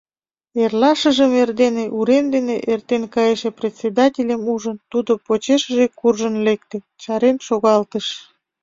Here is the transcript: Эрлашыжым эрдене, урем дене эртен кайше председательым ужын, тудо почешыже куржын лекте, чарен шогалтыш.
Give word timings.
Эрлашыжым 0.61 1.31
эрдене, 1.41 1.85
урем 1.97 2.25
дене 2.35 2.55
эртен 2.71 3.03
кайше 3.15 3.49
председательым 3.59 4.41
ужын, 4.53 4.77
тудо 4.91 5.11
почешыже 5.25 5.85
куржын 5.99 6.35
лекте, 6.45 6.77
чарен 7.01 7.37
шогалтыш. 7.47 8.05